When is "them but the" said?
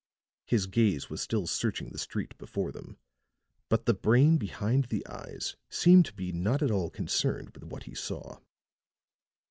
2.71-3.93